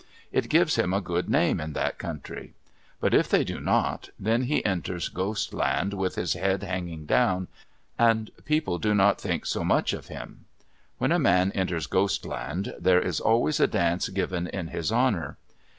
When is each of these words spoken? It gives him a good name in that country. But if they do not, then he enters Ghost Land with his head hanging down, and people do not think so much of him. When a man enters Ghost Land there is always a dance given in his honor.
It 0.31 0.49
gives 0.49 0.77
him 0.77 0.95
a 0.95 0.99
good 0.99 1.29
name 1.29 1.59
in 1.59 1.73
that 1.73 1.99
country. 1.99 2.55
But 2.99 3.13
if 3.13 3.29
they 3.29 3.43
do 3.43 3.59
not, 3.59 4.09
then 4.19 4.45
he 4.45 4.65
enters 4.65 5.09
Ghost 5.09 5.53
Land 5.53 5.93
with 5.93 6.15
his 6.15 6.33
head 6.33 6.63
hanging 6.63 7.05
down, 7.05 7.47
and 7.99 8.31
people 8.43 8.79
do 8.79 8.95
not 8.95 9.21
think 9.21 9.45
so 9.45 9.63
much 9.63 9.93
of 9.93 10.07
him. 10.07 10.45
When 10.97 11.11
a 11.11 11.19
man 11.19 11.51
enters 11.51 11.85
Ghost 11.85 12.25
Land 12.25 12.73
there 12.79 12.99
is 12.99 13.19
always 13.19 13.59
a 13.59 13.67
dance 13.67 14.09
given 14.09 14.47
in 14.47 14.69
his 14.69 14.91
honor. 14.91 15.37